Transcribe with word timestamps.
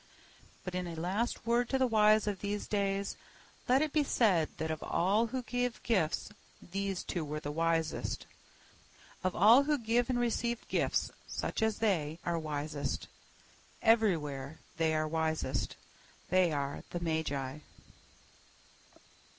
But 0.65 0.73
in 0.73 0.87
a 0.87 0.95
last 0.95 1.45
word 1.45 1.69
to 1.69 1.77
the 1.77 1.85
wise 1.85 2.25
of 2.25 2.39
these 2.39 2.65
days 2.65 3.17
let 3.67 3.83
it 3.83 3.93
be 3.93 4.03
said 4.03 4.49
that 4.57 4.71
of 4.71 4.81
all 4.81 5.27
who 5.27 5.43
give 5.43 5.77
gifts 5.83 6.29
these 6.59 7.03
two 7.03 7.23
were 7.23 7.39
the 7.39 7.51
wisest. 7.51 8.25
Of 9.23 9.35
all 9.35 9.65
who 9.65 9.77
give 9.77 10.09
and 10.09 10.19
receive 10.19 10.67
gifts, 10.69 11.11
such 11.27 11.61
as 11.61 11.77
they 11.77 12.17
are 12.25 12.39
wisest. 12.39 13.05
Everywhere 13.83 14.57
they 14.77 14.95
are 14.95 15.07
wisest. 15.07 15.75
They 16.31 16.51
are 16.51 16.81
the 16.89 16.99
magi. 16.99 17.59